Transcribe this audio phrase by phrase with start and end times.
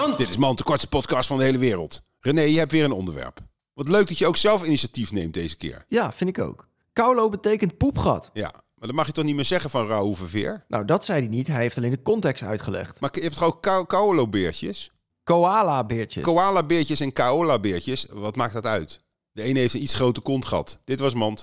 [0.00, 2.00] Man, dit is Man, de kortste podcast van de hele wereld.
[2.20, 3.38] René, je hebt weer een onderwerp.
[3.74, 5.84] Wat leuk dat je ook zelf initiatief neemt deze keer.
[5.88, 6.68] Ja, vind ik ook.
[6.92, 8.30] Kaulo betekent poepgat.
[8.32, 10.64] Ja, maar dat mag je toch niet meer zeggen van Raoul Verveer?
[10.68, 11.46] Nou, dat zei hij niet.
[11.46, 13.00] Hij heeft alleen de context uitgelegd.
[13.00, 14.90] Maar je hebt toch ook ka- kaolo-beertjes?
[15.24, 16.22] Koala-beertjes.
[16.24, 19.02] Koala-beertjes en kaola-beertjes, wat maakt dat uit?
[19.32, 20.80] De ene heeft een iets groter kont gehad.
[20.84, 21.42] Dit was Mand.